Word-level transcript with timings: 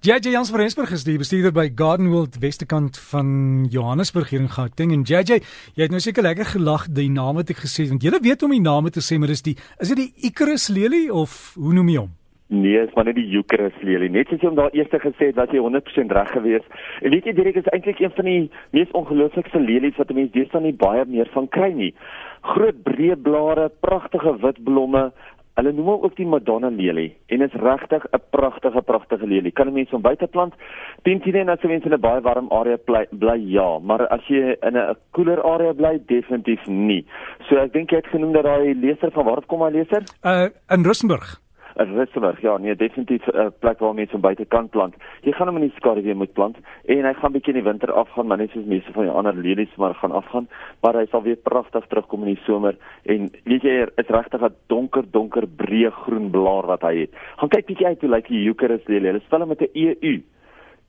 JJ 0.00 0.30
Jans 0.32 0.48
van 0.50 0.60
Rensburg 0.60 0.90
is 0.96 1.02
die 1.04 1.18
bestuurder 1.20 1.52
by 1.52 1.66
Garden 1.76 2.06
World 2.08 2.38
Westerkant 2.40 2.96
van 3.10 3.66
Johannesburg 3.68 4.30
hier 4.32 4.40
in 4.40 4.48
Gauteng 4.48 4.94
en 4.94 5.02
JJ, 5.04 5.42
jy 5.76 5.82
het 5.82 5.92
nou 5.92 6.00
seker 6.00 6.24
lekker 6.24 6.48
gelag 6.54 6.86
die 6.96 7.10
naam 7.12 7.36
wat 7.36 7.52
ek 7.52 7.60
gesê 7.60 7.84
het 7.84 7.92
want 7.92 8.06
jy 8.06 8.14
weet 8.24 8.46
om 8.46 8.54
die 8.56 8.62
name 8.64 8.88
te 8.88 9.02
sê 9.04 9.18
maar 9.20 9.28
is 9.34 9.44
die 9.44 9.58
is 9.76 9.92
dit 9.92 10.00
die 10.00 10.30
Icarus 10.30 10.70
lelie 10.72 11.10
of 11.12 11.52
hoe 11.60 11.74
noem 11.76 11.90
jy 11.92 11.98
hom? 12.00 12.14
Nee, 12.48 12.80
is 12.80 12.94
maar 12.96 13.10
net 13.10 13.18
die 13.20 13.28
Icarus 13.28 13.76
lelie. 13.84 14.08
Net 14.10 14.32
soos 14.32 14.40
jy 14.40 14.48
hom 14.48 14.56
daar 14.56 14.72
eers 14.72 14.96
gesê 15.04 15.28
het 15.28 15.36
dat 15.36 15.52
jy 15.52 15.60
100% 15.60 16.16
reg 16.16 16.32
gewees. 16.32 16.64
En 17.04 17.12
weet 17.12 17.28
jy 17.28 17.34
direk 17.36 17.60
is 17.60 17.68
eintlik 17.68 18.00
een 18.00 18.16
van 18.16 18.26
die 18.26 18.40
mees 18.72 18.96
ongelooflikste 18.96 19.60
lelies 19.60 20.00
wat 20.00 20.08
'n 20.10 20.16
mens 20.16 20.32
deesdae 20.32 20.72
baie 20.80 21.04
meer 21.04 21.28
van 21.36 21.46
kry 21.48 21.70
nie. 21.76 21.92
Groot 22.40 22.80
breë 22.88 23.20
blare, 23.20 23.68
pragtige 23.84 24.32
wit 24.40 24.64
blomme, 24.64 25.12
Hulle 25.60 25.74
noem 25.76 25.88
ook 26.06 26.14
die 26.16 26.24
Madonna 26.24 26.70
lelie 26.72 27.10
en 27.28 27.42
is 27.44 27.56
regtig 27.60 28.04
'n 28.16 28.22
pragtige 28.32 28.82
pragtige 28.82 29.26
lelie. 29.26 29.52
Kan 29.52 29.68
'n 29.68 29.72
mens 29.72 29.90
hom 29.90 30.00
buite 30.00 30.26
plant? 30.26 30.54
Tensien 31.02 31.48
as 31.48 31.60
jy 31.60 31.68
mens 31.68 31.84
in 31.84 31.92
'n 31.92 32.00
baie 32.00 32.20
warm 32.20 32.48
area 32.50 32.76
bly, 32.76 33.06
bly 33.10 33.36
ja, 33.36 33.78
maar 33.78 34.06
as 34.08 34.24
jy 34.28 34.56
in 34.62 34.76
'n 34.76 34.96
koeler 35.10 35.42
area 35.42 35.72
bly, 35.72 36.00
definitief 36.06 36.66
nie. 36.66 37.04
So 37.48 37.56
ek 37.56 37.72
dink 37.72 37.90
jy 37.90 37.96
het 37.96 38.06
genoem 38.06 38.32
dat 38.32 38.44
daai 38.44 38.74
leser 38.74 39.10
van 39.10 39.24
waar 39.24 39.46
kom 39.46 39.60
hy 39.60 39.70
leser? 39.70 40.02
Uh 40.24 40.48
in 40.70 40.84
Rustenburg. 40.84 41.40
Rustig, 41.80 42.40
ja, 42.40 42.58
nee, 42.58 42.76
definitief 42.76 43.26
'n 43.26 43.36
uh, 43.36 43.46
plek 43.58 43.78
waar 43.78 43.94
mense 43.94 44.14
om 44.14 44.20
buite 44.20 44.44
kan 44.44 44.68
plant. 44.68 44.94
Jy 45.20 45.32
gaan 45.32 45.46
hom 45.46 45.56
in 45.56 45.68
die 45.68 45.76
skadu 45.76 46.02
weer 46.02 46.16
moet 46.16 46.32
plant 46.32 46.56
en 46.84 47.04
hy 47.04 47.12
gaan 47.12 47.32
bietjie 47.32 47.54
in 47.54 47.62
die 47.62 47.70
winter 47.70 47.92
afgaan, 47.92 48.26
maar 48.26 48.36
net 48.36 48.50
soos 48.50 48.64
meeste 48.64 48.92
van 48.92 49.04
die 49.04 49.12
ander 49.12 49.34
lelies 49.34 49.76
maar 49.76 49.94
gaan 49.94 50.12
afgaan, 50.12 50.48
maar 50.82 50.94
hy 50.94 51.06
sal 51.06 51.22
weer 51.22 51.36
pragtig 51.36 51.86
terugkom 51.86 52.20
in 52.20 52.34
die 52.34 52.42
somer 52.44 52.76
en 53.04 53.30
weet 53.44 53.62
jy, 53.62 53.86
is 53.96 54.12
regtig 54.12 54.42
'n 54.42 54.54
donker 54.66 55.10
donker 55.10 55.46
breë 55.46 55.90
groen 55.90 56.30
blaar 56.30 56.66
wat 56.66 56.82
hy 56.82 56.96
het. 57.00 57.10
Gaan 57.36 57.48
kyk 57.48 57.66
bietjie 57.66 57.86
uit 57.86 58.00
hoe 58.00 58.10
lyk 58.10 58.28
die 58.28 58.46
Eucharis 58.46 58.86
lelie. 58.86 59.06
Hulle 59.06 59.20
spel 59.24 59.40
hom 59.40 59.48
met 59.48 59.60
'n 59.62 59.70
E 59.72 59.96
U. 60.00 60.22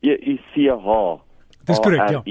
E 0.02 0.12
U 0.12 0.40
C 0.52 0.68
H. 0.68 1.31
Dis 1.72 1.82
korrek, 1.84 2.10
ja. 2.14 2.22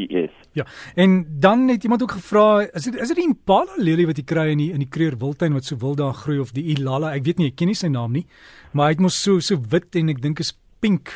Ja. 0.58 0.66
En 0.98 1.24
dan 1.40 1.68
het 1.70 1.84
iemand 1.86 2.02
ook 2.02 2.16
gevra, 2.18 2.46
is 2.74 2.88
dit 2.88 2.94
is 2.98 3.12
dit 3.12 3.20
die 3.20 3.26
Impala 3.28 3.78
lelie 3.78 4.06
wat 4.08 4.18
jy 4.18 4.26
kry 4.26 4.48
in 4.54 4.58
die 4.58 4.70
in 4.74 4.82
die 4.82 4.90
Kreur 4.90 5.16
Wildtuin 5.18 5.54
wat 5.56 5.68
so 5.68 5.78
wil 5.80 5.94
daar 5.98 6.14
groei 6.14 6.40
of 6.42 6.52
die 6.56 6.66
Ilala? 6.74 7.14
Ek 7.14 7.24
weet 7.28 7.38
nie, 7.38 7.50
ek 7.52 7.58
ken 7.60 7.70
nie 7.70 7.78
sy 7.78 7.90
naam 7.92 8.12
nie, 8.18 8.26
maar 8.72 8.90
hy 8.90 8.98
het 8.98 9.04
mos 9.06 9.18
so 9.22 9.40
so 9.40 9.60
wit 9.70 9.96
en 10.00 10.10
ek 10.12 10.22
dink 10.22 10.42
is 10.42 10.52
pink 10.82 11.14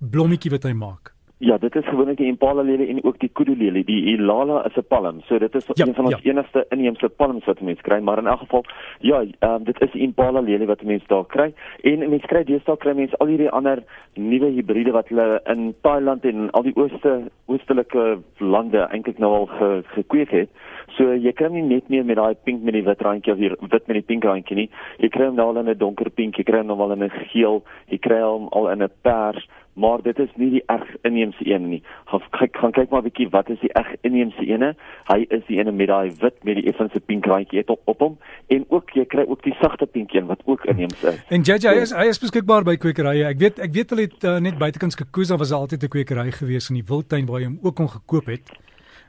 blommetjie 0.00 0.52
wat 0.52 0.68
hy 0.68 0.74
maak. 0.76 1.15
Ja, 1.38 1.58
dit 1.58 1.74
is 1.76 1.84
gewoonlik 1.84 2.16
die 2.16 2.26
Impala 2.26 2.62
lelie 2.62 2.86
en 2.88 3.02
ook 3.04 3.18
die 3.20 3.28
Kudu 3.28 3.56
lelie. 3.56 3.84
Die 3.84 4.04
Ilala 4.14 4.64
is 4.64 4.76
'n 4.76 4.84
palm. 4.88 5.20
So 5.20 5.38
dit 5.38 5.54
is 5.54 5.66
ja, 5.74 5.86
een 5.86 5.94
van 5.94 6.04
ons 6.04 6.22
ja. 6.22 6.30
enigste 6.30 6.66
inheemse 6.68 7.08
palms 7.08 7.44
wat 7.44 7.60
mense 7.60 7.82
kry, 7.82 7.98
maar 8.00 8.18
in 8.18 8.26
elk 8.26 8.38
geval 8.38 8.64
ja, 9.00 9.24
um, 9.40 9.64
dit 9.64 9.80
is 9.80 9.90
die 9.90 10.00
Impala 10.00 10.40
lelie 10.40 10.66
wat 10.66 10.82
mense 10.82 11.06
daar 11.06 11.26
kry. 11.26 11.52
En 11.80 11.98
mense 11.98 12.26
kry 12.26 12.44
deesdae 12.44 12.76
kry 12.76 12.92
mense 12.92 13.16
al 13.16 13.26
hierdie 13.26 13.50
ander 13.50 13.82
nuwe 14.14 14.46
hibride 14.46 14.92
wat 14.92 15.08
hulle 15.08 15.40
in 15.44 15.74
Thailand 15.80 16.24
en 16.24 16.50
al 16.50 16.62
die 16.62 16.76
ooste 16.76 17.30
oostelike 17.46 18.18
lande 18.38 18.88
eintlik 18.88 19.18
nou 19.18 19.34
al 19.34 19.46
ge, 19.46 19.82
gekweek 19.84 20.30
het. 20.30 20.48
So 20.96 21.12
jy 21.12 21.32
kry 21.32 21.48
nie 21.52 21.62
net 21.62 21.88
meer 21.88 22.04
met 22.04 22.16
daai 22.16 22.34
pink 22.34 22.62
met 22.62 22.74
die 22.74 22.84
wit 22.84 23.02
randjie 23.02 23.32
of 23.32 23.38
hier 23.38 23.56
wit 23.60 23.86
met 23.86 23.94
die 23.94 24.06
pink 24.06 24.24
randjie 24.24 24.56
nie. 24.56 24.70
Jy 24.98 25.08
kry 25.08 25.26
hom 25.26 25.36
nou 25.36 25.48
al 25.48 25.58
in 25.58 25.68
'n 25.68 25.78
donker 25.78 26.10
pink, 26.10 26.38
jy 26.38 26.44
kry 26.44 26.58
hom 26.58 26.66
nou 26.66 26.80
al 26.80 26.92
in 26.92 27.04
'n 27.04 27.10
geel, 27.28 27.62
jy 27.88 27.98
kry 27.98 28.20
hom 28.20 28.48
al 28.52 28.70
in 28.70 28.82
'n 28.82 28.90
pers 29.02 29.46
maar 29.76 30.02
dit 30.02 30.18
is 30.18 30.30
nie 30.40 30.50
die 30.50 30.62
reg 30.66 30.84
inheemse 31.02 31.46
een 31.46 31.68
nie. 31.68 31.82
Gaan 32.10 32.22
kyk 32.38 32.56
gaan 32.56 32.72
kyk 32.72 32.90
maar 32.90 33.02
'n 33.02 33.08
bietjie 33.08 33.28
wat 33.30 33.50
is 33.50 33.60
die 33.60 33.72
reg 33.72 33.94
inheemse 34.00 34.46
ene? 34.46 34.74
Hy 35.12 35.26
is 35.28 35.44
die 35.46 35.58
ene 35.58 35.72
met 35.72 35.88
daai 35.88 36.10
wit 36.20 36.44
met 36.44 36.56
die 36.56 36.66
effense 36.66 37.00
pink 37.00 37.26
randjie 37.26 37.62
op, 37.68 37.80
op 37.84 38.00
hom 38.00 38.18
en 38.46 38.64
ook 38.68 38.90
jy 38.90 39.04
kry 39.04 39.24
ook 39.28 39.42
die 39.42 39.56
sagte 39.60 39.86
pink 39.86 40.12
een 40.12 40.26
wat 40.26 40.40
ook 40.44 40.64
inheems 40.64 41.04
is. 41.04 41.24
En 41.28 41.42
JJ 41.42 41.68
hy 41.68 41.80
is 41.82 41.92
hy 41.92 42.06
is 42.08 42.18
beskikbaar 42.18 42.64
by 42.64 42.76
kwekerye. 42.76 43.24
Ek 43.24 43.38
weet 43.38 43.58
ek 43.58 43.72
weet 43.72 43.90
hulle 43.90 44.08
het 44.08 44.24
uh, 44.24 44.38
net 44.38 44.58
buitekans 44.58 44.96
Kokoza 44.96 45.36
was 45.36 45.52
altyd 45.52 45.82
'n 45.82 45.88
kwekery 45.88 46.30
gewees 46.32 46.70
in 46.70 46.80
die 46.80 46.88
Wildtuin 46.88 47.26
waar 47.26 47.40
jy 47.40 47.46
hom 47.46 47.58
ook 47.62 47.76
kon 47.76 47.88
gekoop 47.88 48.26
het. 48.26 48.50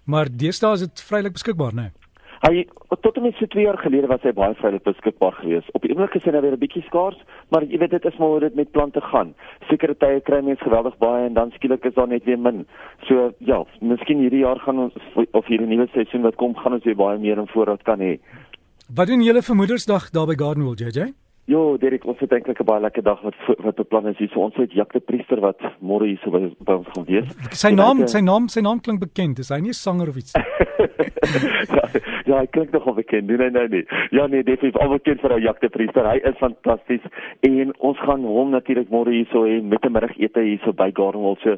Maar 0.05 0.27
deesdae 0.31 0.73
is 0.73 0.79
dit 0.79 1.01
vrylik 1.01 1.33
beskikbaar, 1.33 1.73
né? 1.73 1.81
Nee? 1.81 2.06
Hy 2.45 2.67
tot 3.01 3.17
en 3.17 3.23
met 3.25 3.35
so 3.35 3.45
2 3.49 3.63
jaar 3.63 3.77
gelede 3.81 4.07
was 4.07 4.21
hy 4.21 4.31
baie 4.37 4.53
vrylik 4.59 4.83
beskikbaar 4.85 5.33
geweest. 5.39 5.71
Op 5.73 5.81
die 5.81 5.91
oomblik 5.93 6.15
is 6.19 6.25
hy 6.27 6.31
nou 6.35 6.41
weer 6.41 6.53
'n 6.53 6.61
bietjie 6.61 6.83
skaars, 6.85 7.17
maar 7.49 7.63
jy 7.63 7.77
weet 7.79 7.91
dit 7.91 8.05
is 8.05 8.17
maar 8.17 8.29
hoe 8.29 8.39
dit 8.39 8.55
met 8.55 8.71
plante 8.71 9.01
gaan. 9.01 9.33
Sekere 9.69 9.95
tye 9.95 10.21
kry 10.21 10.41
mense 10.41 10.63
geweldig 10.63 10.97
baie 10.97 11.25
en 11.25 11.33
dan 11.33 11.51
skielik 11.51 11.85
is 11.85 11.93
daar 11.93 12.07
net 12.07 12.23
weer 12.25 12.39
min. 12.39 12.65
So 13.07 13.33
ja, 13.39 13.63
miskien 13.81 14.19
hierdie 14.19 14.45
jaar 14.45 14.59
gaan 14.59 14.79
ons 14.79 14.93
of 15.31 15.45
hierdie 15.45 15.67
nuwe 15.67 15.87
seisoen 15.93 16.21
wat 16.21 16.35
kom, 16.35 16.55
gaan 16.55 16.73
ons 16.73 16.83
weer 16.83 16.95
baie 16.95 17.17
meer 17.17 17.37
in 17.37 17.47
voorraad 17.47 17.83
kan 17.83 17.99
hê. 17.99 18.19
Wat 18.95 19.07
doen 19.07 19.21
julle 19.21 19.41
vir 19.41 19.55
Moedersdag 19.55 20.11
daar 20.11 20.27
by 20.27 20.35
Gardenwell, 20.35 20.75
JJ? 20.75 21.13
Jo, 21.47 21.77
Derek, 21.77 22.05
ons 22.05 22.19
het 22.19 22.31
eintlik 22.31 22.59
'n 22.59 22.65
baie 22.65 22.81
lekker 22.81 23.03
dag 23.03 23.21
wat 23.21 23.33
wat 23.63 23.75
beplan 23.75 24.07
is 24.07 24.17
hier. 24.17 24.29
So 24.29 24.39
ons 24.39 24.55
het 24.55 24.71
Jacques 24.71 25.03
Priester 25.05 25.39
wat 25.39 25.59
môre 25.81 26.05
hier 26.05 26.19
so 26.23 26.29
by, 26.29 26.51
by 26.59 26.73
ons 26.73 26.87
gaan 26.93 27.05
wees. 27.05 27.25
Sy 27.51 27.71
naam, 27.71 28.07
sy 28.07 28.19
naam, 28.19 28.47
sy 28.49 28.61
naam 28.61 28.79
klink 28.81 28.99
bekend. 28.99 29.39
Is 29.39 29.49
hy 29.49 29.59
nie 29.59 29.69
'n 29.69 29.73
sanger 29.73 30.09
of 30.09 30.17
iets? 30.17 30.33
ja, 31.77 31.89
ja, 32.27 32.39
hy 32.41 32.47
klink 32.51 32.73
nogal 32.75 32.97
bekend. 32.97 33.27
Nee, 33.27 33.37
nee, 33.37 33.51
nee, 33.55 33.67
nee. 33.71 33.85
Ja, 34.15 34.27
nee, 34.27 34.43
definitief 34.43 34.79
al 34.81 34.91
bekend 34.93 35.21
vir 35.23 35.35
ou 35.35 35.41
Jacques 35.41 35.71
Priester. 35.73 36.07
Hy 36.07 36.19
is 36.27 36.39
fantasties 36.41 37.05
en 37.47 37.73
ons 37.89 37.99
gaan 38.03 38.25
hom 38.27 38.51
natuurlik 38.55 38.91
môre 38.93 39.13
hier 39.15 39.29
so 39.31 39.45
hê 39.47 39.61
met 39.61 39.85
'n 39.85 39.93
middagete 39.95 40.43
hier 40.43 40.59
so 40.65 40.73
by 40.73 40.91
Gardenwell. 40.91 41.37
So 41.43 41.57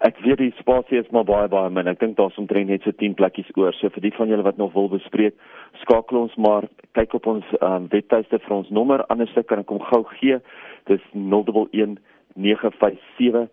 ek 0.00 0.20
weet 0.24 0.38
die 0.38 0.54
spasie 0.58 0.98
is 0.98 1.10
maar 1.10 1.24
baie 1.24 1.48
baie 1.48 1.70
min. 1.70 1.88
Ek 1.88 1.98
dink 1.98 2.16
daar's 2.16 2.38
omtrent 2.38 2.68
net 2.68 2.82
so 2.82 2.92
10 2.92 3.14
plekkies 3.14 3.50
oor. 3.56 3.72
So 3.72 3.88
vir 3.88 4.02
die 4.02 4.14
van 4.16 4.28
julle 4.28 4.42
wat 4.42 4.56
nog 4.56 4.72
wil 4.72 4.88
bespreek, 4.88 5.34
skakel 5.82 6.18
ons 6.18 6.34
maar 6.36 6.68
kyk 6.92 7.14
op 7.14 7.26
ons 7.26 7.44
um, 7.60 7.88
webtuiste 7.88 8.38
vir 8.38 8.56
ons 8.56 8.70
nommer. 8.70 9.04
Andersste 9.08 9.42
kan 9.42 9.58
ek 9.58 9.68
hom 9.68 9.80
gou 9.80 10.04
gee. 10.20 10.38
Dis 10.86 11.02
011 11.12 11.98
957 12.34 13.48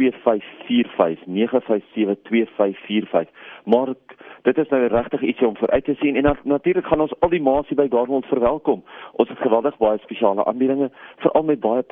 2545 0.00 1.26
957 1.26 2.22
2545. 2.22 3.28
Maar 3.64 3.94
dit 4.42 4.58
is 4.58 4.68
nou 4.68 4.86
regtig 4.86 5.22
ietsie 5.22 5.46
om 5.46 5.56
vooruit 5.56 5.84
te 5.84 5.94
sien 6.00 6.16
en 6.16 6.36
natuurlik 6.42 6.86
gaan 6.86 7.00
ons 7.00 7.14
al 7.20 7.28
die 7.28 7.42
maasie 7.42 7.76
by 7.76 7.88
Garmond 7.92 8.26
verwelkom. 8.26 8.84
Ons 9.12 9.28
het 9.28 9.38
geweldig 9.38 9.76
baie 9.76 9.98
spesiale 9.98 10.44
aanbiedinge, 10.44 10.90
veral 11.24 11.44
met 11.52 11.60
baie 11.60 11.84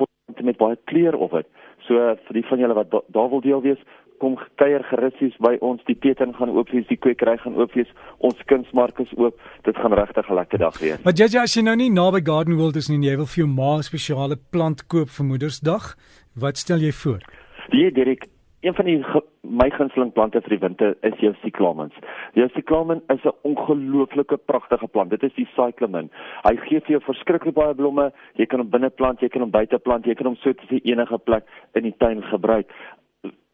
met 0.43 0.57
baie 0.57 0.77
kleur 0.85 1.17
op 1.17 1.31
dit. 1.31 1.47
So 1.87 1.97
vir 2.27 2.37
die 2.37 2.45
van 2.45 2.61
julle 2.61 2.77
wat 2.77 2.91
da 2.91 3.01
daar 3.15 3.29
wil 3.29 3.41
deel 3.41 3.61
wees, 3.61 3.81
kom 4.19 4.35
kuier 4.61 4.83
gerussies 4.89 5.35
by 5.45 5.55
ons. 5.65 5.81
Die 5.87 5.97
teken 6.03 6.35
gaan 6.37 6.51
oop 6.53 6.69
wees, 6.73 6.87
die 6.91 6.99
kwekery 6.99 7.37
gaan 7.41 7.57
oop 7.57 7.73
wees. 7.77 7.89
Ons 8.25 8.41
kunsmark 8.51 8.99
is 9.03 9.11
oop. 9.17 9.39
Dit 9.67 9.77
gaan 9.77 9.95
regtig 10.01 10.29
'n 10.29 10.39
lekker 10.41 10.59
dag 10.59 10.79
wees. 10.79 11.03
Maar 11.03 11.13
JJ, 11.13 11.37
as 11.37 11.55
jy 11.55 11.63
nou 11.63 11.75
nie 11.75 11.89
naby 11.89 12.21
Garden 12.23 12.57
World 12.57 12.75
is 12.75 12.89
nie, 12.89 12.99
jy 12.99 13.15
wil 13.15 13.25
vir 13.25 13.43
jou 13.43 13.47
ma 13.47 13.77
'n 13.77 13.83
spesiale 13.83 14.37
plant 14.51 14.87
koop 14.87 15.09
vir 15.09 15.25
Moedersdag, 15.25 15.95
wat 16.35 16.57
stel 16.57 16.79
jy 16.79 16.91
voor? 16.91 17.21
Die 17.69 17.91
Dirk, 17.91 18.25
een 18.59 18.73
van 18.73 18.85
die 18.85 19.03
my 19.41 19.69
gunsteling 19.69 20.09
plante 20.13 20.41
vir 20.41 20.55
die 20.55 20.61
winter 20.63 20.95
is 21.05 21.19
jou 21.21 21.29
cyclamens. 21.43 21.93
Jou 22.33 22.47
cyclamen 22.55 23.01
is 23.13 23.23
'n 23.23 23.35
ongelooflike 23.49 24.37
pragtige 24.37 24.87
plant. 24.87 25.09
Dit 25.09 25.23
is 25.23 25.33
die 25.33 25.47
cyclamen. 25.55 26.09
Hy 26.43 26.55
gee 26.55 26.79
vir 26.79 26.91
jou 26.91 27.01
verskriklik 27.01 27.53
baie 27.53 27.73
blomme. 27.73 28.11
Jy 28.33 28.45
kan 28.45 28.59
hom 28.59 28.69
binne 28.69 28.89
plant, 28.89 29.21
jy 29.21 29.29
kan 29.29 29.41
hom 29.41 29.51
buite 29.51 29.79
plant, 29.79 30.05
jy 30.05 30.13
kan 30.13 30.25
hom 30.25 30.35
so 30.35 30.53
tussen 30.53 30.81
enige 30.83 31.17
plek 31.17 31.43
in 31.73 31.83
die 31.83 31.95
tuin 31.97 32.23
gebruik. 32.23 32.71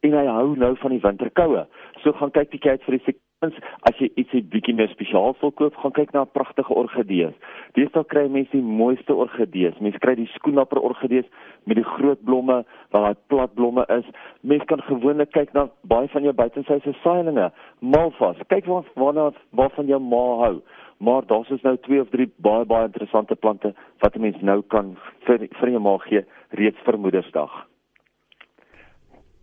En 0.01 0.11
hy 0.13 0.25
hou 0.25 0.55
nou 0.55 0.75
van 0.75 0.91
die 0.91 1.01
winterkoue. 1.01 1.67
So 2.03 2.11
gaan 2.11 2.31
kyk 2.31 2.49
bietjie 2.49 2.71
uit 2.71 2.83
vir 2.83 2.97
die 2.97 3.15
cyclamens. 3.35 3.55
As 3.83 3.95
jy 3.99 4.09
ietsie 4.17 4.41
bietjie 4.41 4.73
meer 4.75 4.89
spesiaal 4.89 5.35
wil 5.41 5.51
koop, 5.51 5.75
gaan 5.75 5.93
kyk 5.93 6.13
na 6.13 6.25
pragtige 6.25 6.73
orgidees. 6.73 7.33
Deesdae 7.75 8.03
kry 8.05 8.27
mense 8.27 8.51
die 8.51 8.61
mooiste 8.61 9.13
orgidees. 9.13 9.75
Mense 9.79 9.99
kry 9.99 10.15
die 10.15 10.29
skoenlapper 10.35 10.79
orgidees 10.79 11.25
met 11.65 11.77
die 11.77 11.85
groot 11.85 12.21
blomme 12.23 12.63
waar 12.91 13.13
daai 13.13 13.21
plat 13.29 13.53
blomme 13.55 13.85
is. 13.89 14.05
Mense 14.41 14.65
kan 14.65 14.81
gewoonlik 14.81 15.31
kyk 15.33 15.53
na 15.53 15.67
baie 15.83 16.07
van 16.07 16.23
jou 16.23 16.33
buitensyse 16.33 16.95
saailinge, 17.03 17.51
malvas. 17.81 18.37
Kyk 18.49 18.65
waar 18.65 18.85
waarna 18.95 19.31
waarvan 19.51 19.87
jou 19.87 19.99
ma 19.99 20.25
hou. 20.45 20.55
Maar 21.03 21.25
daar's 21.27 21.49
is 21.51 21.61
nou 21.61 21.75
twee 21.83 22.01
of 22.01 22.09
drie 22.09 22.29
baie 22.37 22.65
baie 22.65 22.87
interessante 22.87 23.35
plante 23.35 23.73
wat 23.99 24.15
'n 24.15 24.21
mens 24.21 24.41
nou 24.41 24.61
kan 24.61 24.97
vir 25.27 25.47
vir 25.59 25.69
jou 25.69 25.79
ma 25.79 25.97
gee 25.97 26.23
reeds 26.51 26.79
vir 26.85 26.97
Moedersdag. 26.97 27.51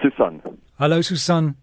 Susan. 0.00 0.40
Hallo 0.76 1.00
Susan. 1.00 1.56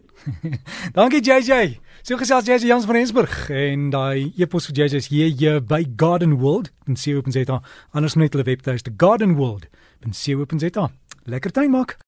Dankie 0.97 1.21
JJ. 1.21 1.77
So 2.05 2.19
gesels 2.21 2.45
JJ 2.45 2.67
Jans 2.67 2.85
van 2.85 2.93
Rensburg 2.99 3.31
en 3.49 3.87
daai 3.89 4.29
e-pos 4.37 4.67
vir 4.69 4.75
JJ 4.77 4.99
is 4.99 5.07
hier 5.09 5.31
hier 5.39 5.55
by 5.57 5.79
Garden 5.97 6.35
World 6.37 6.67
en 6.85 6.99
sien 7.01 7.17
op 7.17 7.25
en 7.25 7.33
sê 7.33 7.41
daar 7.49 7.65
anders 7.97 8.13
net 8.13 8.37
hulle 8.37 8.45
webtuis 8.45 8.85
te 8.85 8.93
Garden 8.93 9.33
World. 9.39 9.65
En 10.05 10.13
sien 10.13 10.37
op 10.37 10.53
en 10.53 10.61
sê 10.61 10.69
daar 10.69 10.93
lekker 11.25 11.49
tuin 11.57 11.73
maak. 11.73 11.97